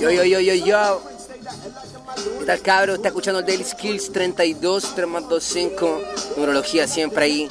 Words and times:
Yo, 0.00 0.10
yo, 0.10 0.24
yo, 0.24 0.40
yo, 0.40 0.54
yo. 0.54 1.02
¿Qué 2.38 2.44
tal, 2.46 2.60
cabro? 2.62 2.94
Está 2.94 3.08
escuchando 3.08 3.42
Daily 3.42 3.64
Skills 3.64 4.12
32, 4.12 4.94
3 4.94 5.06
más 5.06 5.28
2, 5.28 5.42
5. 5.42 6.02
Numerología 6.36 6.88
siempre 6.88 7.24
ahí, 7.24 7.48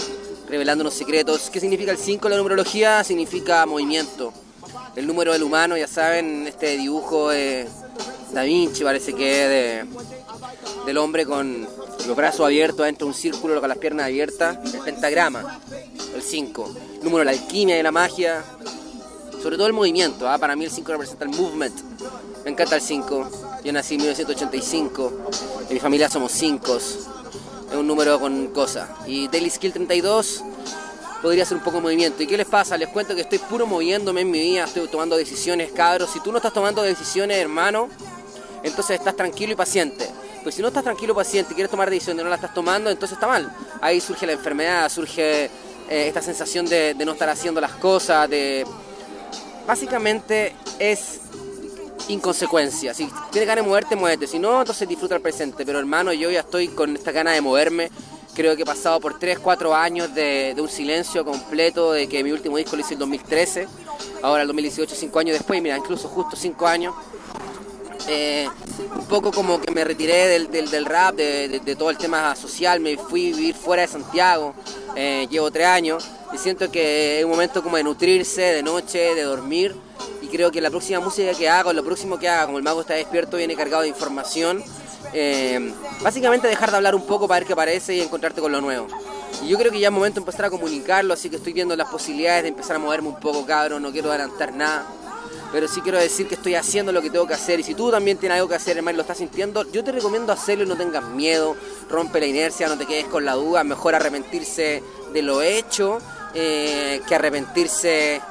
revelando 0.50 0.82
unos 0.82 0.96
secretos. 0.96 1.50
¿Qué 1.52 1.60
significa 1.60 1.92
el 1.92 1.98
5? 1.98 2.30
La 2.30 2.38
numerología 2.38 3.04
significa 3.04 3.66
movimiento. 3.66 4.34
El 4.96 5.08
número 5.08 5.34
del 5.34 5.44
humano, 5.44 5.78
ya 5.78 5.88
saben, 5.88 6.48
este 6.48 6.78
dibujo 6.78 7.30
de 7.30 7.68
Da 8.34 8.44
Vinci 8.44 8.84
parece 8.84 9.14
que 9.14 9.82
es 9.82 9.86
del 10.86 10.98
hombre 10.98 11.26
con 11.26 11.68
los 12.08 12.16
brazos 12.16 12.46
abiertos 12.46 12.86
dentro 12.86 13.06
de 13.06 13.14
un 13.14 13.18
círculo 13.18 13.60
con 13.60 13.70
las 13.70 13.78
piernas 13.78 14.08
abiertas. 14.08 14.58
El 14.74 14.82
pentagrama, 14.82 15.60
el 16.22 16.28
5. 16.28 16.76
Número 17.04 17.20
de 17.20 17.26
la 17.26 17.32
alquimia 17.32 17.80
y 17.80 17.84
la 17.84 17.92
magia. 17.92 18.44
Sobre 19.42 19.58
todo 19.58 19.68
el 19.68 19.74
movimiento. 19.74 20.30
¿ah? 20.30 20.38
Para 20.38 20.56
mí 20.56 20.66
el 20.66 20.72
5 20.72 20.92
representa 20.92 21.26
el 21.26 21.32
movement. 21.32 21.76
Me 22.46 22.52
encanta 22.52 22.76
el 22.76 22.82
5. 22.82 23.30
Yo 23.64 23.72
nací 23.72 23.94
en 23.94 24.02
1985, 24.02 25.14
en 25.70 25.74
mi 25.76 25.80
familia 25.80 26.10
somos 26.10 26.32
5, 26.32 26.78
es 26.78 27.08
un 27.78 27.86
número 27.86 28.20
con 28.20 28.48
cosas. 28.48 28.90
Y 29.06 29.28
Daily 29.28 29.52
Skill 29.52 29.72
32 29.72 30.44
podría 31.22 31.46
ser 31.46 31.58
un 31.58 31.64
poco 31.64 31.78
de 31.78 31.84
movimiento. 31.84 32.24
¿Y 32.24 32.28
qué 32.28 32.38
les 32.38 32.48
pasa? 32.48 32.76
Les 32.76 32.90
cuento 32.90 33.14
que 33.14 33.22
estoy 33.22 33.38
puro 33.38 33.68
moviéndome 33.68 34.22
en 34.22 34.32
mi 34.32 34.40
vida, 34.40 34.64
estoy 34.64 34.88
tomando 34.88 35.16
decisiones, 35.16 35.72
cabros. 35.74 36.10
Si 36.10 36.20
tú 36.22 36.32
no 36.32 36.38
estás 36.38 36.54
tomando 36.54 36.82
decisiones, 36.82 37.38
hermano, 37.38 37.88
entonces 38.64 38.98
estás 38.98 39.16
tranquilo 39.16 39.54
y 39.54 39.56
paciente. 39.56 40.10
Pues 40.42 40.56
si 40.56 40.64
no 40.64 40.70
estás 40.70 40.84
tranquilo 40.84 41.14
paciente 41.14 41.54
y 41.54 41.56
quieres 41.56 41.70
tomar 41.70 41.92
decisiones 41.92 42.22
y 42.22 42.24
no 42.24 42.32
las 42.32 42.40
estás 42.40 42.56
tomando, 42.56 42.90
entonces 42.90 43.16
está 43.16 43.28
mal. 43.28 43.56
Ahí 43.80 44.02
surge 44.02 44.26
la 44.26 44.32
enfermedad, 44.32 44.90
surge 44.90 45.52
eh, 45.92 46.08
esta 46.08 46.22
sensación 46.22 46.66
de, 46.66 46.94
de 46.94 47.06
no 47.06 47.12
estar 47.12 47.30
haciendo 47.30 47.60
las 47.60 47.74
cosas, 47.74 48.30
de... 48.30 48.66
Básicamente 49.68 50.56
es 50.80 51.20
inconsecuencia. 52.08 52.94
Si 52.94 53.10
tienes 53.32 53.48
ganas 53.48 53.64
de 53.64 53.70
moverte, 53.70 53.96
muévete. 53.96 54.28
Si 54.28 54.40
no, 54.40 54.60
entonces 54.60 54.88
disfruta 54.88 55.16
el 55.16 55.22
presente. 55.22 55.66
Pero 55.66 55.80
hermano, 55.80 56.14
yo 56.14 56.30
ya 56.32 56.42
estoy 56.42 56.70
con 56.70 56.96
esta 56.96 57.12
gana 57.12 57.32
de 57.32 57.42
moverme. 57.42 57.90
Creo 58.34 58.56
que 58.56 58.62
he 58.62 58.66
pasado 58.66 59.00
por 59.02 59.20
3, 59.20 59.40
4 59.40 59.76
años 59.76 60.16
de, 60.16 60.56
un 60.58 60.70
silencio 60.70 61.26
completo, 61.26 61.92
de 61.92 62.08
que 62.08 62.24
mi 62.24 62.32
último 62.32 62.56
disco 62.56 62.78
lo 62.78 62.82
hice 62.82 62.94
en 62.94 63.00
2013, 63.00 63.68
ahora 64.22 64.44
el 64.44 64.48
2018, 64.48 64.96
5 64.96 65.20
años 65.20 65.34
después, 65.34 65.62
mira, 65.62 65.78
incluso 65.78 66.08
justo 66.08 66.38
5 66.38 66.68
años. 66.68 66.96
Eh, 68.08 68.48
un 68.98 69.06
poco 69.06 69.32
como 69.32 69.60
que 69.62 69.72
me 69.74 69.84
retiré 69.84 70.28
del, 70.28 70.50
del, 70.50 70.86
rap, 70.86 71.16
de, 71.16 71.76
todo 71.78 71.90
el 71.90 71.98
tema 71.98 72.34
social, 72.36 72.80
me 72.80 72.98
fui 72.98 73.34
a 73.34 73.36
vivir 73.36 73.54
fuera 73.54 73.82
de 73.82 73.90
Santiago, 73.90 74.56
eh, 74.96 75.28
llevo 75.30 75.52
3 75.52 75.68
años 75.68 76.08
y 76.34 76.38
siento 76.38 76.72
que 76.72 77.20
es 77.20 77.26
un 77.26 77.32
momento 77.32 77.62
como 77.64 77.78
de 77.78 77.84
nutrirse 77.84 78.42
de 78.42 78.64
noche, 78.64 79.16
de 79.16 79.24
dormir 79.24 79.76
creo 80.32 80.52
que 80.52 80.62
la 80.62 80.70
próxima 80.70 81.00
música 81.00 81.34
que 81.34 81.50
haga, 81.50 81.74
lo 81.74 81.84
próximo 81.84 82.18
que 82.18 82.28
haga, 82.28 82.46
como 82.46 82.58
el 82.58 82.64
mago 82.64 82.82
está 82.82 82.96
despierto, 82.96 83.38
viene 83.38 83.56
cargado 83.56 83.84
de 83.84 83.90
información. 83.90 84.64
Eh, 85.14 85.74
básicamente 86.02 86.48
dejar 86.48 86.72
de 86.72 86.78
hablar 86.78 86.96
un 86.96 87.06
poco 87.06 87.28
para 87.28 87.42
ver 87.42 87.48
qué 87.48 87.54
aparece 87.54 87.96
y 87.96 88.02
encontrarte 88.02 88.42
con 88.42 88.52
lo 88.52 88.62
nuevo. 88.62 88.88
Y 89.44 89.50
yo 89.50 89.58
creo 89.58 89.72
que 89.72 89.80
ya 89.80 89.90
es 89.90 89.94
momento 89.94 90.16
de 90.16 90.22
empezar 90.22 90.46
a 90.46 90.50
comunicarlo, 90.50 91.14
así 91.14 91.30
que 91.30 91.36
estoy 91.36 91.54
viendo 91.54 91.76
las 91.76 91.90
posibilidades 91.90 92.44
de 92.44 92.50
empezar 92.50 92.78
a 92.78 92.80
moverme 92.80 93.10
un 93.10 93.20
poco, 93.20 93.46
cabrón, 93.46 93.84
no 93.84 93.92
quiero 93.92 94.10
adelantar 94.10 94.54
nada. 94.54 94.86
Pero 95.52 95.68
sí 95.68 95.82
quiero 95.82 96.00
decir 96.00 96.28
que 96.28 96.36
estoy 96.36 96.56
haciendo 96.56 96.92
lo 96.92 97.02
que 97.02 97.10
tengo 97.10 97.28
que 97.28 97.34
hacer. 97.34 97.60
Y 97.60 97.64
si 97.64 97.76
tú 97.76 97.92
también 97.92 98.18
tienes 98.18 98.38
algo 98.38 98.48
que 98.48 98.56
hacer, 98.56 98.78
hermano, 98.78 98.96
y 98.96 98.98
lo 98.98 99.02
estás 99.02 99.18
sintiendo, 99.18 99.70
yo 99.72 99.84
te 99.84 99.92
recomiendo 99.92 100.32
hacerlo 100.32 100.64
y 100.64 100.68
no 100.68 100.78
tengas 100.78 101.04
miedo. 101.04 101.56
Rompe 101.90 102.20
la 102.20 102.26
inercia, 102.26 102.68
no 102.68 102.78
te 102.78 102.86
quedes 102.86 103.06
con 103.06 103.26
la 103.26 103.34
duda. 103.34 103.64
Mejor 103.64 103.96
arrepentirse 103.96 104.82
de 105.12 105.22
lo 105.22 105.42
hecho 105.42 106.00
eh, 106.34 107.02
que 107.08 107.16
arrepentirse 107.16 108.22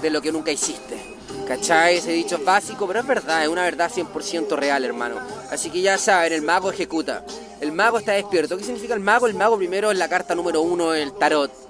de 0.00 0.10
lo 0.10 0.22
que 0.22 0.32
nunca 0.32 0.50
hiciste. 0.50 1.18
¿Cachai? 1.46 1.96
Ese 1.96 2.12
dicho 2.12 2.36
es 2.36 2.44
básico, 2.44 2.86
pero 2.86 3.00
es 3.00 3.06
verdad, 3.06 3.42
es 3.42 3.48
una 3.48 3.64
verdad 3.64 3.90
100% 3.90 4.56
real, 4.56 4.84
hermano. 4.84 5.16
Así 5.50 5.68
que 5.70 5.80
ya 5.80 5.98
saben, 5.98 6.32
el 6.32 6.42
mago 6.42 6.70
ejecuta. 6.70 7.24
El 7.60 7.72
mago 7.72 7.98
está 7.98 8.12
despierto. 8.12 8.56
¿Qué 8.56 8.64
significa 8.64 8.94
el 8.94 9.00
mago? 9.00 9.26
El 9.26 9.34
mago 9.34 9.58
primero 9.58 9.90
es 9.90 9.98
la 9.98 10.08
carta 10.08 10.34
número 10.34 10.62
uno 10.62 10.92
del 10.92 11.12
tarot. 11.12 11.69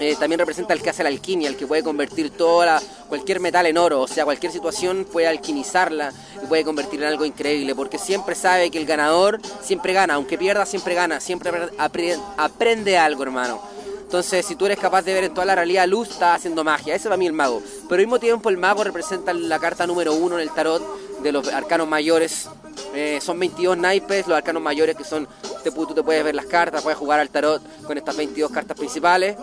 Eh, 0.00 0.16
también 0.18 0.38
representa 0.38 0.74
el 0.74 0.82
que 0.82 0.90
hace 0.90 1.02
la 1.02 1.08
alquimia, 1.08 1.48
el 1.48 1.56
que 1.56 1.66
puede 1.66 1.82
convertir 1.82 2.30
toda 2.30 2.80
cualquier 3.08 3.40
metal 3.40 3.66
en 3.66 3.78
oro, 3.78 4.02
o 4.02 4.06
sea, 4.06 4.24
cualquier 4.24 4.52
situación 4.52 5.06
puede 5.10 5.26
alquimizarla 5.26 6.12
y 6.42 6.46
puede 6.46 6.64
convertirla 6.64 7.06
en 7.06 7.12
algo 7.12 7.24
increíble, 7.24 7.74
porque 7.74 7.98
siempre 7.98 8.34
sabe 8.36 8.70
que 8.70 8.78
el 8.78 8.86
ganador 8.86 9.40
siempre 9.60 9.92
gana, 9.92 10.14
aunque 10.14 10.38
pierda 10.38 10.66
siempre 10.66 10.94
gana, 10.94 11.20
siempre 11.20 11.50
aprende 12.36 12.96
algo, 12.96 13.24
hermano. 13.24 13.60
Entonces, 14.08 14.46
si 14.46 14.56
tú 14.56 14.64
eres 14.64 14.78
capaz 14.78 15.02
de 15.02 15.12
ver 15.12 15.24
en 15.24 15.34
toda 15.34 15.44
la 15.44 15.54
realidad 15.54 15.86
luz, 15.86 16.08
estás 16.08 16.36
haciendo 16.36 16.64
magia. 16.64 16.94
Ese 16.94 17.02
es 17.02 17.08
para 17.08 17.18
mí 17.18 17.26
el 17.26 17.34
mago. 17.34 17.62
Pero 17.90 18.00
al 18.00 18.06
mismo 18.06 18.18
tiempo, 18.18 18.48
el 18.48 18.56
mago 18.56 18.82
representa 18.82 19.34
la 19.34 19.58
carta 19.58 19.86
número 19.86 20.14
uno 20.14 20.36
en 20.36 20.40
el 20.40 20.50
tarot 20.50 20.82
de 21.20 21.30
los 21.30 21.46
arcanos 21.48 21.86
mayores. 21.86 22.48
Eh, 22.94 23.18
son 23.20 23.38
22 23.38 23.76
naipes, 23.76 24.26
los 24.26 24.38
arcanos 24.38 24.62
mayores 24.62 24.96
que 24.96 25.04
son, 25.04 25.28
te, 25.62 25.70
tú 25.70 25.92
te 25.94 26.02
puedes 26.02 26.24
ver 26.24 26.34
las 26.34 26.46
cartas, 26.46 26.82
puedes 26.82 26.98
jugar 26.98 27.20
al 27.20 27.28
tarot 27.28 27.62
con 27.84 27.98
estas 27.98 28.16
22 28.16 28.50
cartas 28.50 28.78
principales. 28.78 29.36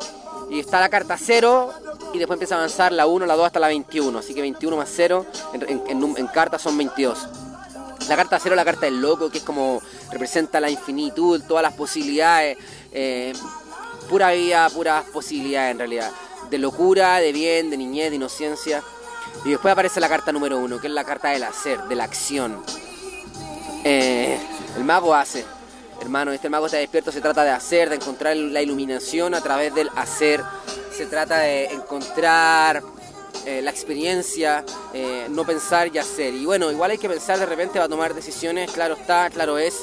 Y 0.49 0.59
está 0.59 0.79
la 0.79 0.89
carta 0.89 1.17
0 1.19 1.73
y 2.13 2.17
después 2.17 2.35
empieza 2.35 2.55
a 2.55 2.59
avanzar 2.59 2.91
la 2.91 3.07
1, 3.07 3.25
la 3.25 3.35
2 3.35 3.45
hasta 3.45 3.59
la 3.59 3.67
21. 3.67 4.19
Así 4.19 4.33
que 4.33 4.41
21 4.41 4.77
más 4.77 4.89
0 4.93 5.25
en, 5.53 6.27
cartas 6.27 6.61
son 6.61 6.77
22. 6.77 7.27
La 8.07 8.15
carta 8.15 8.39
0 8.39 8.53
es 8.53 8.57
la 8.57 8.65
carta 8.65 8.85
del 8.85 9.01
loco, 9.01 9.29
que 9.29 9.39
es 9.39 9.43
como 9.43 9.81
representa 10.11 10.59
la 10.59 10.69
infinitud, 10.69 11.41
todas 11.47 11.63
las 11.63 11.73
posibilidades. 11.73 12.57
Eh, 12.91 13.33
pura 14.09 14.31
vida, 14.31 14.69
puras 14.69 15.05
posibilidades 15.05 15.71
en 15.71 15.79
realidad. 15.79 16.11
De 16.49 16.57
locura, 16.57 17.17
de 17.17 17.31
bien, 17.31 17.69
de 17.69 17.77
niñez, 17.77 18.11
de 18.11 18.17
inocencia. 18.17 18.83
Y 19.43 19.49
después 19.49 19.71
aparece 19.71 19.99
la 19.99 20.09
carta 20.09 20.31
número 20.31 20.57
uno, 20.59 20.79
que 20.79 20.87
es 20.87 20.93
la 20.93 21.03
carta 21.03 21.29
del 21.29 21.43
hacer, 21.43 21.83
de 21.83 21.95
la 21.95 22.03
acción. 22.03 22.63
Eh, 23.83 24.39
el 24.77 24.83
mago 24.83 25.13
hace. 25.13 25.45
Hermano, 26.05 26.31
este 26.31 26.49
mago 26.49 26.67
está 26.67 26.77
despierto, 26.77 27.11
se 27.11 27.19
trata 27.19 27.43
de 27.43 27.49
hacer, 27.49 27.89
de 27.89 27.95
encontrar 27.95 28.37
la 28.37 28.61
iluminación 28.61 29.33
a 29.33 29.41
través 29.41 29.73
del 29.73 29.89
hacer. 29.95 30.39
Se 30.95 31.07
trata 31.07 31.39
de 31.39 31.65
encontrar 31.65 32.83
eh, 33.47 33.63
la 33.63 33.71
experiencia, 33.71 34.63
eh, 34.93 35.25
no 35.31 35.43
pensar 35.45 35.89
y 35.91 35.97
hacer. 35.97 36.35
Y 36.35 36.45
bueno, 36.45 36.71
igual 36.71 36.91
hay 36.91 36.99
que 36.99 37.09
pensar 37.09 37.39
de 37.39 37.47
repente 37.47 37.79
va 37.79 37.85
a 37.85 37.89
tomar 37.89 38.13
decisiones, 38.13 38.71
claro 38.71 38.93
está, 38.93 39.31
claro 39.31 39.57
es. 39.57 39.73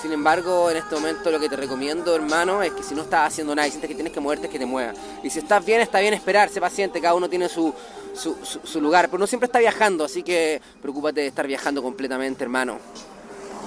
Sin 0.00 0.12
embargo, 0.12 0.70
en 0.70 0.76
este 0.76 0.94
momento 0.94 1.32
lo 1.32 1.40
que 1.40 1.48
te 1.48 1.56
recomiendo, 1.56 2.14
hermano, 2.14 2.62
es 2.62 2.70
que 2.70 2.84
si 2.84 2.94
no 2.94 3.02
estás 3.02 3.32
haciendo 3.32 3.52
nada 3.52 3.66
y 3.66 3.72
sientes 3.72 3.88
que 3.88 3.96
tienes 3.96 4.12
que 4.12 4.20
moverte, 4.20 4.46
es 4.46 4.52
que 4.52 4.60
te 4.60 4.66
muevas. 4.66 4.96
Y 5.24 5.30
si 5.30 5.40
estás 5.40 5.66
bien, 5.66 5.80
está 5.80 5.98
bien 5.98 6.14
esperar, 6.14 6.48
sé 6.48 6.60
paciente, 6.60 7.00
cada 7.00 7.14
uno 7.14 7.28
tiene 7.28 7.48
su, 7.48 7.74
su, 8.14 8.80
lugar, 8.80 9.08
pero 9.08 9.18
no 9.18 9.26
siempre 9.26 9.46
está 9.46 9.58
viajando, 9.58 10.04
así 10.04 10.22
que 10.22 10.62
preocúpate 10.80 11.22
de 11.22 11.26
estar 11.26 11.48
viajando 11.48 11.82
completamente, 11.82 12.44
hermano. 12.44 12.78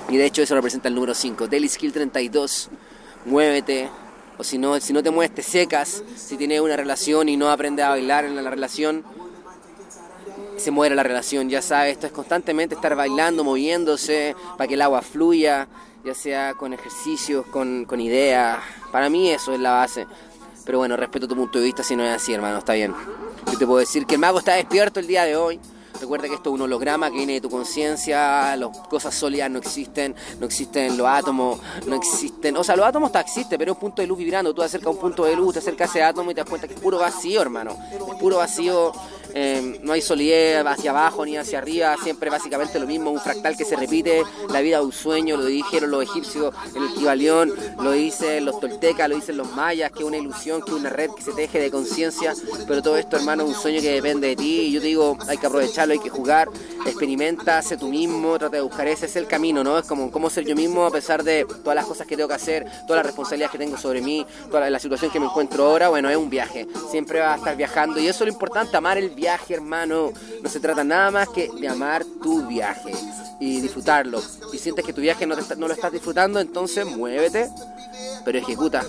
Y 0.10 0.18
de 0.18 0.26
hecho 0.26 0.42
eso 0.42 0.56
representa 0.56 0.88
el 0.88 0.96
número 0.96 1.14
5, 1.14 1.48
Daily 1.48 1.70
Skill 1.70 1.94
32, 1.94 2.70
muévete, 3.26 3.90
o 4.38 4.44
si 4.44 4.58
no, 4.58 4.80
si 4.80 4.92
no 4.94 5.04
te 5.04 5.12
mueves 5.12 5.36
te 5.36 5.44
secas, 5.44 6.04
si 6.16 6.36
tienes 6.36 6.62
una 6.62 6.76
relación 6.76 7.30
y 7.30 7.38
no 7.38 7.52
aprendes 7.52 7.86
a 7.86 7.90
bailar 7.90 8.26
en 8.26 8.36
la 8.36 8.50
relación, 8.50 9.04
se 10.58 10.72
muere 10.72 10.96
la 10.96 11.04
relación, 11.04 11.50
ya 11.50 11.62
sabes, 11.62 11.94
esto 11.94 12.08
es 12.08 12.12
constantemente 12.12 12.76
estar 12.76 12.96
bailando, 12.96 13.44
moviéndose, 13.44 14.36
para 14.58 14.68
que 14.68 14.74
el 14.74 14.82
agua 14.82 15.02
fluya, 15.02 15.68
ya 16.04 16.14
sea 16.14 16.54
con 16.54 16.74
ejercicios, 16.74 17.46
con, 17.48 17.86
con 17.86 18.02
ideas. 18.02 18.58
Para 18.92 19.10
mí 19.10 19.30
eso 19.30 19.54
es 19.54 19.60
la 19.60 19.72
base. 19.72 20.08
Pero 20.66 20.80
bueno, 20.80 20.98
respeto 20.98 21.28
tu 21.28 21.36
punto 21.36 21.60
de 21.60 21.66
vista 21.66 21.84
si 21.84 21.96
no 21.96 22.04
es 22.04 22.12
así, 22.12 22.34
hermano, 22.34 22.60
está 22.60 22.74
bien. 22.74 22.94
Yo 23.52 23.58
te 23.58 23.66
puedo 23.66 23.80
decir 23.80 24.06
que 24.06 24.16
el 24.16 24.22
mago 24.22 24.40
está 24.40 24.54
despierto 24.54 25.00
el 25.00 25.08
día 25.08 25.24
de 25.24 25.36
hoy. 25.36 25.60
Recuerda 26.00 26.28
que 26.28 26.36
esto 26.36 26.50
es 26.50 26.56
un 26.56 26.62
holograma 26.62 27.10
que 27.10 27.18
viene 27.18 27.34
de 27.34 27.42
tu 27.42 27.50
conciencia, 27.50 28.56
las 28.56 28.78
cosas 28.90 29.14
sólidas 29.14 29.52
no 29.52 29.60
existen, 29.60 30.16
no 30.40 30.46
existen 30.46 30.98
los 30.98 31.08
átomos, 31.08 31.60
no 31.86 31.96
existen. 31.96 32.56
O 32.58 32.64
sea, 32.64 32.76
los 32.76 32.86
átomos 32.86 33.10
está 33.10 33.22
existen, 33.22 33.58
pero 33.58 33.72
es 33.72 33.76
un 33.76 33.82
punto 33.82 34.02
de 34.02 34.08
luz 34.08 34.18
vibrando. 34.18 34.54
Tú 34.54 34.62
te 34.62 34.66
acercas 34.66 34.88
a 34.88 34.92
un 34.92 34.98
punto 34.98 35.26
de 35.26 35.36
luz, 35.36 35.54
te 35.54 35.60
acercas 35.60 35.90
a 35.90 35.92
ese 35.92 36.04
átomo 36.04 36.32
y 36.32 36.34
te 36.34 36.42
das 36.42 36.50
cuenta 36.50 36.68
que 36.68 36.74
es 36.74 36.80
puro 36.80 37.00
vacío, 37.00 37.42
hermano. 37.42 37.78
Es 37.92 38.16
puro 38.16 38.38
vacío 38.38 38.94
Em, 39.34 39.78
no 39.84 39.94
hay 39.94 40.02
solidez 40.02 40.66
hacia 40.66 40.92
abajo 40.92 41.26
ni 41.26 41.38
hacia 41.38 41.60
arriba, 41.60 41.96
siempre 42.02 42.30
básicamente 42.30 42.80
lo 42.80 42.88
mismo, 42.88 43.12
un 43.12 43.20
fractal 43.20 43.56
que 43.56 43.66
se 43.66 43.76
repite, 43.76 44.24
la 44.50 44.62
vida 44.62 44.80
de 44.80 44.86
un 44.86 44.92
sueño, 44.92 45.38
lo 45.38 45.46
dijeron 45.46 45.92
los 45.92 46.04
egipcios 46.04 46.54
en 46.76 46.84
el 46.84 46.94
Kibalión, 46.94 47.54
lo 47.82 47.92
dicen 47.92 48.46
los 48.46 48.60
toltecas, 48.60 49.10
lo 49.10 49.16
dicen 49.16 49.38
los 49.38 49.52
mayas, 49.52 49.92
que 49.92 50.00
es 50.00 50.06
una 50.06 50.18
ilusión, 50.18 50.62
que 50.62 50.72
es 50.72 50.78
una 50.78 50.90
red 50.90 51.10
que 51.12 51.22
se 51.22 51.32
teje 51.34 51.60
de 51.60 51.70
conciencia, 51.70 52.34
pero 52.68 52.82
todo 52.82 52.98
esto 52.98 53.18
hermano 53.18 53.44
es 53.44 53.50
un 53.50 53.56
sueño 53.56 53.82
que 53.82 53.92
depende 53.92 54.30
de 54.30 54.36
ti 54.36 54.62
y 54.62 54.72
yo 54.72 54.82
te 54.82 54.88
digo, 54.88 55.18
hay 55.28 55.38
que 55.38 55.48
aprovecharlo, 55.48 55.94
hay 55.94 56.00
que 56.00 56.10
jugar, 56.10 56.50
experimenta, 56.86 57.62
sé 57.62 57.78
tú 57.78 57.90
mismo, 57.90 58.38
trata 58.38 58.58
de 58.58 58.62
buscar, 58.62 58.88
ese 58.88 59.06
es 59.06 59.16
el 59.16 59.28
camino, 59.28 59.64
¿no? 59.64 59.78
Es 59.78 59.86
como 59.86 60.12
cómo 60.12 60.30
ser 60.30 60.46
yo 60.46 60.56
mismo 60.56 60.86
a 60.86 60.92
pesar 60.92 61.24
de 61.24 61.46
todas 61.64 61.76
las 61.76 61.86
cosas 61.86 62.08
que 62.08 62.16
tengo 62.16 62.30
que 62.30 62.36
hacer, 62.36 62.66
todas 62.88 62.98
las 62.98 63.06
responsabilidades 63.06 63.52
que 63.52 63.58
tengo 63.58 63.78
sobre 63.78 64.02
mí, 64.02 64.26
toda 64.50 64.70
la 64.70 64.80
situación 64.80 65.12
que 65.12 65.20
me 65.20 65.28
encuentro 65.28 65.66
ahora, 65.66 65.90
bueno, 65.90 66.10
es 66.10 66.18
un 66.18 66.30
viaje, 66.30 66.68
siempre 66.90 67.20
va 67.20 67.34
a 67.34 67.38
estar 67.38 67.56
viajando 67.56 68.00
y 68.00 68.08
eso 68.08 68.24
es 68.24 68.28
lo 68.28 68.34
importante, 68.34 68.76
amar 68.76 68.98
el 68.98 69.10
viaje, 69.20 69.54
hermano. 69.54 70.12
No 70.42 70.50
se 70.50 70.60
trata 70.60 70.84
nada 70.84 71.12
más 71.12 71.30
que 71.30 71.50
de 71.60 71.68
amar 71.68 72.06
tu 72.22 72.48
viaje 72.48 72.94
y 73.40 73.62
disfrutarlo. 73.62 74.22
Y 74.54 74.58
sientes 74.58 74.86
que 74.86 74.94
tu 74.94 75.02
viaje 75.02 75.26
no, 75.26 75.36
no 75.36 75.68
lo 75.68 75.74
estás 75.74 75.92
disfrutando, 75.92 76.40
entonces 76.40 76.86
muévete, 76.86 77.50
pero 78.26 78.38
ejecuta. 78.38 78.84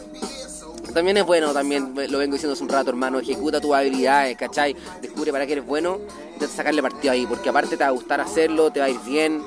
También 0.95 1.17
es 1.17 1.25
bueno, 1.25 1.53
también 1.53 1.95
lo 1.95 2.19
vengo 2.19 2.33
diciendo 2.33 2.55
hace 2.55 2.63
un 2.63 2.69
rato, 2.69 2.91
hermano. 2.91 3.21
Ejecuta 3.21 3.61
tus 3.61 3.73
habilidades, 3.73 4.37
¿cachai? 4.37 4.75
Descubre 5.01 5.31
para 5.31 5.47
qué 5.47 5.53
eres 5.53 5.67
bueno, 5.67 5.99
sacarle 6.49 6.83
partido 6.83 7.13
ahí, 7.13 7.27
porque 7.27 7.49
aparte 7.49 7.77
te 7.77 7.85
va 7.85 7.89
a 7.89 7.93
gustar 7.93 8.21
hacerlo, 8.21 8.71
te 8.73 8.81
va 8.81 8.87
a 8.87 8.91
ir 8.91 8.99
bien. 9.07 9.43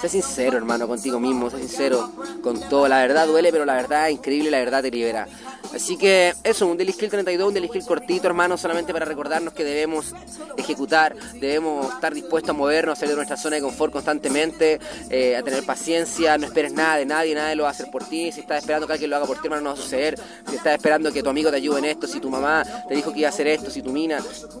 Sé 0.00 0.08
sincero, 0.08 0.56
hermano, 0.56 0.88
contigo 0.88 1.20
mismo, 1.20 1.50
sé 1.50 1.58
sincero 1.58 2.10
con 2.42 2.58
todo. 2.68 2.88
La 2.88 2.98
verdad 2.98 3.26
duele, 3.26 3.52
pero 3.52 3.64
la 3.64 3.74
verdad 3.74 4.08
es 4.08 4.16
increíble, 4.16 4.50
la 4.50 4.58
verdad 4.58 4.82
te 4.82 4.90
libera. 4.90 5.26
Así 5.72 5.96
que 5.96 6.34
eso, 6.44 6.66
un 6.66 6.76
Daily 6.76 6.92
Skill 6.92 7.10
32, 7.10 7.48
un 7.48 7.54
Daily 7.54 7.68
Skill 7.68 7.84
cortito, 7.84 8.26
hermano, 8.26 8.56
solamente 8.56 8.92
para 8.92 9.04
recordarnos 9.04 9.54
que 9.54 9.64
debemos 9.64 10.14
ejecutar, 10.56 11.16
debemos 11.34 11.92
estar 11.94 12.14
dispuestos 12.14 12.50
a 12.50 12.52
movernos, 12.52 12.98
a 12.98 13.00
salir 13.00 13.10
de 13.10 13.16
nuestra 13.16 13.36
zona 13.36 13.56
de 13.56 13.62
confort 13.62 13.92
constantemente, 13.92 14.78
eh, 15.10 15.36
a 15.36 15.42
tener 15.42 15.64
paciencia, 15.64 16.38
no 16.38 16.46
esperes 16.46 16.72
nada 16.72 16.96
de 16.96 17.06
nadie, 17.06 17.34
nadie 17.34 17.56
lo 17.56 17.64
va 17.64 17.70
a 17.70 17.72
hacer 17.72 17.90
por 17.90 18.04
ti. 18.04 18.30
Si 18.30 18.40
estás 18.40 18.58
esperando 18.58 18.86
que 18.86 18.92
alguien 18.92 19.10
lo 19.10 19.16
haga 19.16 19.26
por 19.26 19.38
ti, 19.38 19.46
hermano, 19.46 19.62
no 19.62 19.70
va 19.70 19.74
a 19.74 19.82
suceder. 19.82 20.18
Si 20.48 20.56
estás 20.56 20.74
esperando 20.74 21.12
que 21.12 21.22
tu 21.22 21.30
amigo 21.30 21.50
te 21.50 21.56
ayude 21.56 21.78
en 21.78 21.84
esto, 21.86 22.06
si 22.06 22.20
tu 22.20 22.30
mamá 22.30 22.64
te 22.88 22.94
dijo 22.94 23.12
que 23.12 23.20
iba 23.20 23.28
a 23.28 23.32
hacer 23.32 23.46
esto, 23.46 23.70
si 23.70 23.82
tu 23.82 23.90
mina, 23.90 24.18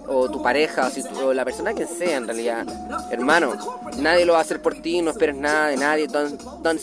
o 0.08 0.30
tu 0.30 0.42
pareja, 0.42 0.86
o, 0.86 0.90
si 0.90 1.02
o 1.22 1.32
la 1.32 1.44
persona 1.44 1.74
que 1.74 1.86
sea 1.86 2.16
en 2.16 2.26
realidad, 2.26 2.66
hermano, 3.10 3.56
nadie 3.98 4.24
lo 4.24 4.32
va 4.32 4.40
a 4.40 4.42
hacer 4.42 4.60
por 4.60 4.74
ti, 4.80 5.00
no 5.02 5.10
esperes 5.10 5.36
nada 5.36 5.68
de 5.68 5.76
nadie, 5.76 6.06
don't, 6.08 6.40
don't 6.62 6.80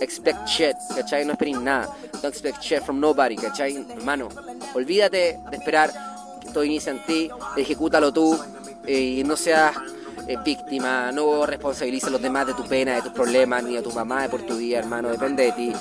expect 0.00 0.46
shit, 0.46 0.76
¿cachai? 0.94 1.24
No 1.24 1.32
esperes 1.32 1.60
nada, 1.60 1.88
don't 2.22 2.34
expect 2.34 2.62
shit 2.62 2.82
from 2.82 3.00
nobody, 3.00 3.36
¿cachai? 3.36 3.59
Hermano, 3.66 4.28
olvídate 4.74 5.38
de 5.50 5.56
esperar 5.56 5.92
que 6.40 6.48
todo 6.50 6.64
inicie 6.64 6.92
en 6.92 7.04
ti, 7.04 7.30
ejecútalo 7.56 8.12
tú 8.12 8.38
eh, 8.86 9.00
y 9.00 9.24
no 9.24 9.36
seas 9.36 9.76
eh, 10.26 10.36
víctima, 10.44 11.12
no 11.12 11.46
responsabilices 11.46 12.08
a 12.08 12.10
los 12.10 12.22
demás 12.22 12.46
de 12.46 12.54
tu 12.54 12.64
pena, 12.66 12.94
de 12.94 13.02
tus 13.02 13.12
problemas, 13.12 13.62
ni 13.64 13.76
a 13.76 13.82
tu 13.82 13.90
mamá 13.90 14.28
por 14.28 14.42
tu 14.42 14.56
vida, 14.56 14.78
hermano, 14.78 15.10
depende 15.10 15.44
de 15.44 15.52
ti. 15.52 15.72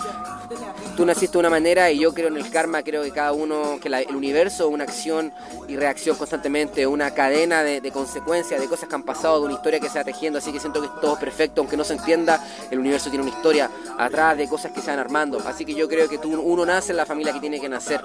Tú 0.95 1.05
naciste 1.05 1.33
de 1.33 1.39
una 1.39 1.49
manera 1.49 1.91
y 1.91 1.99
yo 1.99 2.13
creo 2.13 2.27
en 2.27 2.37
el 2.37 2.49
karma, 2.49 2.83
creo 2.83 3.03
que 3.03 3.11
cada 3.11 3.33
uno, 3.33 3.79
que 3.81 3.87
el 3.87 4.15
universo 4.15 4.67
una 4.67 4.83
acción 4.83 5.31
y 5.67 5.75
reacción 5.75 6.15
constantemente, 6.17 6.85
una 6.87 7.11
cadena 7.13 7.63
de, 7.63 7.91
consecuencias, 7.91 8.59
de 8.59 8.67
cosas 8.67 8.89
que 8.89 8.95
han 8.95 9.03
pasado, 9.03 9.39
de 9.39 9.45
una 9.45 9.53
historia 9.55 9.79
que 9.79 9.89
se 9.89 9.99
va 9.99 10.03
tejiendo, 10.03 10.39
así 10.39 10.51
que 10.51 10.59
siento 10.59 10.81
que 10.81 10.87
es 10.87 11.01
todo 11.01 11.17
perfecto, 11.19 11.61
aunque 11.61 11.77
no 11.77 11.83
se 11.83 11.93
entienda, 11.93 12.43
el 12.69 12.79
universo 12.79 13.09
tiene 13.09 13.23
una 13.23 13.33
historia 13.33 13.69
atrás 13.97 14.37
de 14.37 14.47
cosas 14.47 14.71
que 14.71 14.81
se 14.81 14.87
van 14.87 14.99
armando, 14.99 15.41
así 15.45 15.65
que 15.65 15.73
yo 15.73 15.87
creo 15.87 16.09
que 16.09 16.17
tú, 16.17 16.39
uno 16.39 16.65
nace 16.65 16.91
en 16.91 16.97
la 16.97 17.05
familia 17.05 17.33
que 17.33 17.39
tiene 17.39 17.59
que 17.59 17.69
nacer, 17.69 18.01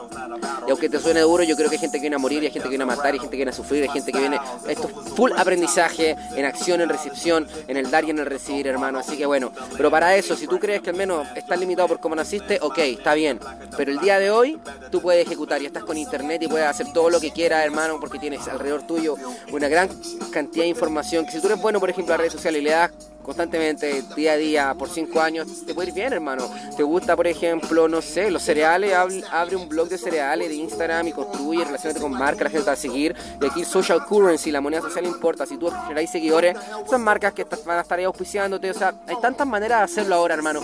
y 0.67 0.71
aunque 0.71 0.89
te 0.89 0.99
suene 0.99 1.21
duro, 1.21 1.43
yo 1.43 1.57
creo 1.57 1.69
que 1.69 1.77
hay 1.77 1.81
gente 1.81 1.99
que 1.99 2.03
viene 2.03 2.17
a 2.17 2.19
morir, 2.19 2.43
hay 2.43 2.51
gente 2.51 2.65
que 2.65 2.71
viene 2.71 2.85
a 2.85 2.87
matar, 2.87 3.13
hay 3.13 3.19
gente 3.19 3.31
que 3.31 3.37
viene 3.37 3.51
a 3.51 3.55
sufrir, 3.55 3.83
hay 3.83 3.89
gente 3.89 4.13
que 4.13 4.19
viene, 4.19 4.39
esto 4.69 4.89
es 4.89 5.13
full 5.15 5.33
aprendizaje, 5.37 6.17
en 6.35 6.45
acción, 6.45 6.81
en 6.81 6.89
recepción, 6.89 7.47
en 7.69 7.77
el 7.77 7.91
dar 7.91 8.05
y 8.05 8.11
en 8.11 8.19
el 8.19 8.27
recibir, 8.27 8.67
hermano. 8.67 8.99
Así 8.99 9.17
que 9.17 9.27
bueno, 9.27 9.53
pero 9.77 9.91
para 9.91 10.17
eso, 10.17 10.37
si 10.37 10.47
tú 10.47 10.59
crees 10.59 10.83
que 10.83 10.91
al 10.91 10.97
menos 10.97 11.27
estás 11.35 11.59
limitado 11.59 11.89
por 11.89 12.01
cómo 12.01 12.15
naciste, 12.15 12.34
ok, 12.61 12.79
está 12.79 13.15
bien. 13.15 13.41
Pero 13.77 13.93
el 13.93 13.99
día 13.99 14.19
de 14.19 14.31
hoy 14.31 14.61
tú 14.91 15.01
puedes 15.01 15.27
ejecutar 15.27 15.61
y 15.63 15.67
estás 15.67 15.85
con 15.85 15.97
internet 15.97 16.43
y 16.43 16.49
puedes 16.49 16.67
hacer 16.67 16.93
todo 16.93 17.11
lo 17.11 17.21
que 17.21 17.33
quieras, 17.33 17.65
hermano, 17.65 17.99
porque 18.01 18.19
tienes 18.19 18.47
alrededor 18.49 18.87
tuyo 18.87 19.17
una 19.53 19.69
gran 19.69 19.89
cantidad 20.33 20.65
de 20.65 20.69
información. 20.69 21.25
Que 21.27 21.33
si 21.33 21.41
tú 21.41 21.47
eres 21.49 21.61
bueno, 21.61 21.81
por 21.81 21.91
ejemplo, 21.91 22.15
a 22.15 22.17
redes 22.17 22.33
sociales 22.33 22.61
y 22.61 22.65
le 22.65 22.71
das 22.71 22.91
constantemente, 23.25 24.03
día 24.15 24.33
a 24.33 24.37
día, 24.37 24.75
por 24.79 24.89
cinco 24.89 25.21
años, 25.21 25.49
te 25.67 25.75
puede 25.75 25.89
ir 25.89 25.95
bien, 25.95 26.13
hermano. 26.13 26.49
Te 26.77 26.83
gusta, 26.83 27.17
por 27.17 27.27
ejemplo, 27.27 27.89
no 27.89 28.03
sé, 28.03 28.31
los 28.31 28.43
cereales, 28.43 28.95
abre 29.33 29.57
un 29.57 29.69
blog 29.69 29.89
de 29.89 29.99
cereales 29.99 30.49
de 30.49 30.55
Instagram 30.55 31.09
y 31.09 31.13
construye, 31.13 31.65
relacionate 31.65 32.01
con 32.01 32.13
marcas, 32.13 32.43
la 32.45 32.51
gente 32.51 32.65
te 32.65 32.71
va 32.71 32.73
a 32.75 32.77
seguir. 32.77 33.17
Y 33.41 33.47
aquí 33.47 33.65
social 33.65 34.05
currency, 34.05 34.53
la 34.53 34.61
moneda 34.61 34.83
social 34.83 35.07
importa. 35.07 35.47
Si 35.47 35.57
tú 35.57 35.71
generáis 35.71 36.11
seguidores, 36.11 36.57
son 36.89 37.03
marcas 37.03 37.33
que 37.33 37.45
van 37.65 37.79
a 37.79 37.81
estar 37.81 37.99
ahí 37.99 38.05
auspiciándote. 38.05 38.71
O 38.71 38.75
sea, 38.75 38.95
hay 39.09 39.17
tantas 39.21 39.47
maneras 39.47 39.79
de 39.81 39.85
hacerlo 39.85 40.15
ahora, 40.15 40.35
hermano 40.35 40.61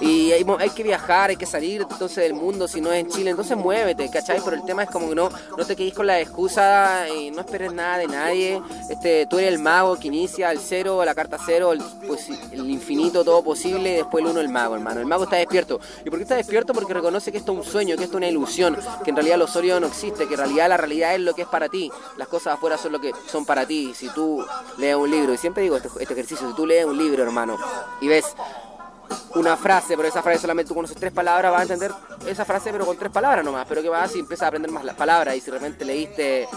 y 0.00 0.32
hay, 0.32 0.44
hay, 0.58 0.70
que 0.70 0.82
viajar, 0.82 1.30
hay 1.30 1.36
que 1.36 1.46
salir 1.46 1.82
entonces 1.82 2.16
del 2.16 2.34
mundo, 2.34 2.66
si 2.68 2.80
no 2.80 2.92
es 2.92 3.00
en 3.00 3.08
Chile, 3.08 3.30
entonces 3.30 3.56
muévete, 3.56 4.10
¿cachai? 4.10 4.40
Pero 4.44 4.56
el 4.56 4.64
tema 4.64 4.82
es 4.82 4.90
como 4.90 5.08
que 5.08 5.14
no, 5.14 5.30
no 5.56 5.64
te 5.64 5.76
quedes 5.76 5.94
con 5.94 6.06
la 6.06 6.20
excusa 6.20 7.08
y 7.08 7.30
no 7.30 7.40
esperes 7.40 7.72
nada 7.72 7.98
de 7.98 8.06
nadie. 8.08 8.60
Este, 8.90 9.26
tú 9.26 9.38
eres 9.38 9.52
el 9.52 9.58
mago 9.60 9.98
que 9.98 10.08
inicia 10.08 10.50
el 10.50 10.58
cero, 10.58 11.04
la 11.04 11.14
carta 11.14 11.38
cero, 11.44 11.72
el, 11.72 11.82
pues, 12.06 12.28
el 12.28 12.68
infinito, 12.70 13.24
todo 13.24 13.42
posible, 13.42 13.92
y 13.92 13.96
después 13.96 14.24
el 14.24 14.30
uno 14.30 14.40
el 14.40 14.48
mago, 14.48 14.74
hermano. 14.74 15.00
El 15.00 15.06
mago 15.06 15.24
está 15.24 15.36
despierto. 15.36 15.80
¿Y 16.04 16.10
por 16.10 16.18
qué 16.18 16.24
está 16.24 16.36
despierto? 16.36 16.72
Porque 16.72 16.92
reconoce 16.92 17.30
que 17.30 17.38
esto 17.38 17.52
es 17.52 17.58
un 17.58 17.64
sueño, 17.64 17.96
que 17.96 18.04
esto 18.04 18.16
es 18.16 18.18
una 18.18 18.28
ilusión, 18.28 18.76
que 19.04 19.10
en 19.10 19.16
realidad 19.16 19.38
lo 19.38 19.46
sólido 19.46 19.80
no 19.80 19.86
existe, 19.86 20.26
que 20.26 20.34
en 20.34 20.40
realidad 20.40 20.68
la 20.68 20.76
realidad 20.76 21.14
es 21.14 21.20
lo 21.20 21.34
que 21.34 21.42
es 21.42 21.48
para 21.48 21.68
ti. 21.68 21.90
Las 22.16 22.28
cosas 22.28 22.54
afuera 22.54 22.76
son 22.76 22.92
lo 22.92 23.00
que 23.00 23.12
son 23.26 23.44
para 23.44 23.66
ti. 23.66 23.92
Si 23.94 24.08
tú 24.08 24.44
lees 24.78 24.96
un 24.96 25.10
libro, 25.10 25.32
y 25.32 25.38
siempre 25.38 25.62
digo 25.62 25.76
este, 25.76 25.88
este 26.00 26.14
ejercicio, 26.14 26.48
si 26.48 26.54
tú 26.54 26.66
lees 26.66 26.84
un 26.84 26.98
libro, 26.98 27.22
hermano, 27.22 27.56
y 28.00 28.08
ves 28.08 28.24
una 29.34 29.56
frase, 29.56 29.96
pero 29.96 30.08
esa 30.08 30.22
frase 30.22 30.40
solamente 30.40 30.68
tú 30.68 30.74
conoces 30.74 30.96
tres 30.96 31.12
palabras, 31.12 31.50
vas 31.52 31.60
a 31.60 31.62
entender 31.74 31.92
esa 32.26 32.44
frase 32.44 32.70
pero 32.72 32.86
con 32.86 32.96
tres 32.96 33.10
palabras 33.10 33.44
nomás, 33.44 33.66
pero 33.68 33.82
que 33.82 33.88
vas 33.88 34.14
y 34.16 34.20
empiezas 34.20 34.44
a 34.44 34.48
aprender 34.48 34.70
más 34.70 34.84
las 34.84 34.96
palabras 34.96 35.36
y 35.36 35.40
si 35.40 35.50
de 35.50 35.58
repente 35.58 35.84
leíste 35.84 36.48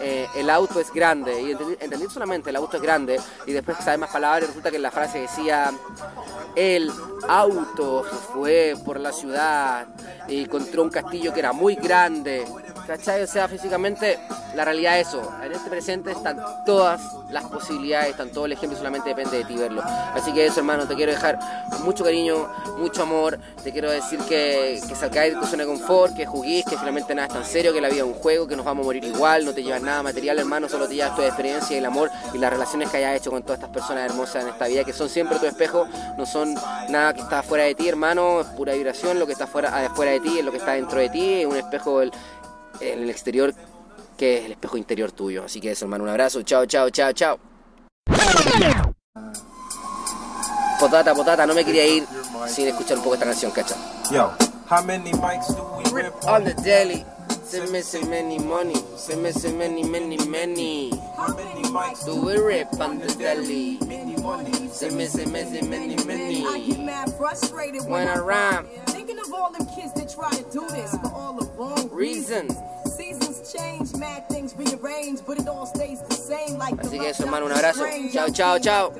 eh, 0.00 0.28
el 0.36 0.48
auto 0.48 0.78
es 0.78 0.92
grande 0.92 1.40
y 1.42 1.50
entendí, 1.50 2.06
solamente 2.08 2.50
el 2.50 2.56
auto 2.56 2.76
es 2.76 2.82
grande 2.82 3.20
y 3.46 3.52
después 3.52 3.78
sabes 3.78 3.98
más 3.98 4.10
palabras 4.10 4.48
resulta 4.48 4.70
que 4.70 4.78
la 4.78 4.92
frase 4.92 5.20
decía 5.20 5.72
el 6.54 6.90
auto 7.26 8.04
fue 8.32 8.74
por 8.84 9.00
la 9.00 9.12
ciudad 9.12 9.88
y 10.28 10.44
encontró 10.44 10.84
un 10.84 10.90
castillo 10.90 11.32
que 11.32 11.40
era 11.40 11.52
muy 11.52 11.74
grande 11.74 12.44
¿Cachai? 12.88 13.22
O 13.22 13.26
sea, 13.26 13.46
físicamente 13.48 14.18
la 14.54 14.64
realidad 14.64 14.98
es 14.98 15.08
eso. 15.08 15.30
En 15.44 15.52
este 15.52 15.68
presente 15.68 16.10
están 16.10 16.40
todas 16.64 17.02
las 17.28 17.44
posibilidades, 17.44 18.12
están 18.12 18.30
todo 18.30 18.46
el 18.46 18.52
ejemplo, 18.52 18.78
solamente 18.78 19.10
depende 19.10 19.36
de 19.36 19.44
ti 19.44 19.56
verlo. 19.56 19.82
Así 19.84 20.32
que 20.32 20.46
eso, 20.46 20.60
hermano, 20.60 20.88
te 20.88 20.94
quiero 20.94 21.12
dejar 21.12 21.38
mucho 21.84 22.02
cariño, 22.02 22.48
mucho 22.78 23.02
amor. 23.02 23.38
Te 23.62 23.72
quiero 23.72 23.90
decir 23.90 24.18
que, 24.20 24.80
que 24.88 24.94
salgáis 24.94 25.34
de 25.34 25.40
tu 25.40 25.44
zona 25.44 25.64
de 25.64 25.68
confort, 25.68 26.16
que 26.16 26.24
juguís, 26.24 26.64
que 26.64 26.78
finalmente 26.78 27.14
nada 27.14 27.28
es 27.28 27.34
tan 27.34 27.44
serio, 27.44 27.74
que 27.74 27.80
la 27.82 27.90
vida 27.90 27.98
es 27.98 28.08
un 28.08 28.14
juego, 28.14 28.48
que 28.48 28.56
nos 28.56 28.64
vamos 28.64 28.84
a 28.84 28.86
morir 28.86 29.04
igual, 29.04 29.44
no 29.44 29.52
te 29.52 29.62
llevas 29.62 29.82
nada 29.82 30.02
material, 30.02 30.38
hermano, 30.38 30.66
solo 30.66 30.88
te 30.88 30.94
llevas 30.94 31.14
tu 31.14 31.20
experiencia 31.20 31.76
y 31.76 31.80
el 31.80 31.84
amor 31.84 32.10
y 32.32 32.38
las 32.38 32.50
relaciones 32.50 32.88
que 32.88 32.96
hayas 32.96 33.16
hecho 33.16 33.30
con 33.30 33.42
todas 33.42 33.58
estas 33.58 33.70
personas 33.70 34.10
hermosas 34.10 34.44
en 34.44 34.48
esta 34.48 34.66
vida, 34.66 34.84
que 34.84 34.94
son 34.94 35.10
siempre 35.10 35.38
tu 35.38 35.44
espejo, 35.44 35.86
no 36.16 36.24
son 36.24 36.54
nada 36.88 37.12
que 37.12 37.20
está 37.20 37.42
fuera 37.42 37.64
de 37.64 37.74
ti, 37.74 37.86
hermano, 37.86 38.40
es 38.40 38.46
pura 38.46 38.72
vibración, 38.72 39.18
lo 39.18 39.26
que 39.26 39.32
está 39.32 39.46
fuera, 39.46 39.90
fuera 39.94 40.12
de 40.12 40.20
ti 40.20 40.38
es 40.38 40.44
lo 40.44 40.52
que 40.52 40.56
está 40.56 40.72
dentro 40.72 40.98
de 40.98 41.10
ti, 41.10 41.42
es 41.42 41.46
un 41.46 41.56
espejo 41.56 42.00
en 42.80 43.02
el 43.02 43.10
exterior 43.10 43.54
que 44.16 44.38
es 44.38 44.44
el 44.46 44.52
espejo 44.52 44.76
interior 44.76 45.12
tuyo. 45.12 45.44
Así 45.44 45.60
que 45.60 45.70
eso, 45.70 45.84
hermano, 45.84 46.04
un 46.04 46.10
abrazo. 46.10 46.42
Chao, 46.42 46.66
chao, 46.66 46.90
chao, 46.90 47.12
chao. 47.12 47.38
Potata, 50.80 51.14
potata, 51.14 51.46
no 51.46 51.54
me 51.54 51.64
quería 51.64 51.86
ir 51.86 52.06
sin 52.46 52.68
escuchar 52.68 52.98
un 52.98 53.04
poco 53.04 53.14
esta 53.14 53.26
canción, 53.26 53.50
cacha. 53.50 53.74
Yo, 54.12 54.32
how 54.70 54.82
many 54.84 55.12
mics 55.12 55.48
do 55.48 55.62
we 55.76 56.02
rip 56.02 56.14
on 56.26 56.44
the 56.44 56.54
daily? 56.62 57.04
Se 57.44 57.66
me 57.72 57.82
se 57.82 58.04
many 58.04 58.38
money, 58.38 58.76
se 58.96 59.16
me 59.16 59.32
se 59.32 59.50
many 59.52 59.82
many 59.82 60.18
many. 60.28 60.90
How 61.16 61.34
many 61.34 61.62
mics 61.70 62.04
do 62.04 62.14
we 62.20 62.36
rip 62.36 62.68
on 62.78 62.98
the 62.98 63.12
daily? 63.14 63.78
Se 64.70 64.90
me 64.90 65.06
se 65.06 65.26
many 65.26 65.62
many 65.62 65.96
many. 66.04 66.46
I 66.46 66.60
get 66.60 66.80
mad 66.80 67.12
frustrated 67.14 67.86
when 67.86 68.06
I 68.06 68.18
rhyme. 68.18 68.66
Thinking 68.88 69.18
of 69.18 69.32
all 69.32 69.50
them 69.50 69.66
kids 69.74 69.92
that 69.94 70.12
try 70.14 70.30
to 70.30 70.44
do 70.52 70.64
this 70.68 70.90
for 70.90 71.10
all 71.12 71.32
the 71.32 71.47
wrong 71.58 71.90
reasons. 71.90 72.54
Seasons 72.86 73.52
change, 73.52 73.92
mad 73.96 74.28
things 74.28 74.54
rearrange, 74.56 75.20
but 75.26 75.38
it 75.38 75.48
all 75.48 75.66
stays 75.66 76.00
the 76.02 76.14
same 76.14 76.56
like 76.56 76.74
Así 76.76 76.98
que 76.98 77.10
eso, 77.10 77.24
hermano, 77.24 77.46
un 77.46 77.52
abrazo. 77.52 77.84
Chao, 78.12 78.28
chao, 78.30 78.58
chao. 78.58 78.92